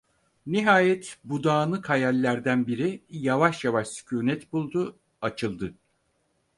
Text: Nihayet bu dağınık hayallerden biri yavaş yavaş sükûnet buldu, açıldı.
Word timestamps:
Nihayet 0.45 1.17
bu 1.23 1.43
dağınık 1.43 1.89
hayallerden 1.89 2.67
biri 2.67 3.03
yavaş 3.09 3.65
yavaş 3.65 3.87
sükûnet 3.87 4.53
buldu, 4.53 4.99
açıldı. 5.21 5.73